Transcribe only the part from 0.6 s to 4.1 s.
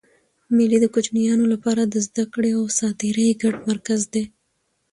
د کوچنيانو له پاره د زدهکړي او ساتېري ګډ مرکز